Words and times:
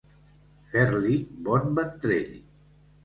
Fer-li 0.71 1.19
bon 1.49 1.69
ventrell. 1.81 2.37